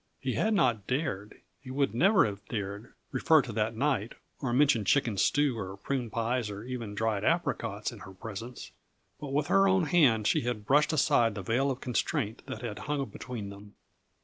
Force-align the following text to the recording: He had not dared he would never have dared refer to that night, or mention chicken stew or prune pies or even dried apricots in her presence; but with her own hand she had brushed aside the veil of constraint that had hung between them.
He 0.19 0.33
had 0.33 0.55
not 0.55 0.87
dared 0.87 1.41
he 1.59 1.69
would 1.69 1.93
never 1.93 2.25
have 2.25 2.43
dared 2.47 2.91
refer 3.11 3.43
to 3.43 3.53
that 3.53 3.75
night, 3.75 4.13
or 4.39 4.51
mention 4.51 4.83
chicken 4.83 5.15
stew 5.15 5.59
or 5.59 5.77
prune 5.77 6.09
pies 6.09 6.49
or 6.49 6.63
even 6.63 6.95
dried 6.95 7.23
apricots 7.23 7.91
in 7.91 7.99
her 7.99 8.11
presence; 8.13 8.71
but 9.19 9.31
with 9.31 9.45
her 9.45 9.67
own 9.69 9.83
hand 9.85 10.25
she 10.25 10.41
had 10.41 10.65
brushed 10.65 10.91
aside 10.91 11.35
the 11.35 11.43
veil 11.43 11.69
of 11.69 11.81
constraint 11.81 12.41
that 12.47 12.63
had 12.63 12.79
hung 12.89 13.05
between 13.09 13.51
them. 13.51 13.75